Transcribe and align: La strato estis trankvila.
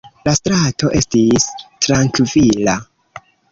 La 0.27 0.31
strato 0.37 0.89
estis 1.01 1.47
trankvila. 1.87 2.77